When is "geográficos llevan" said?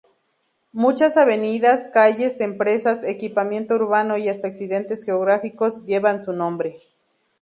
5.05-6.23